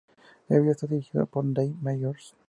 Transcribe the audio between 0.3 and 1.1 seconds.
El video está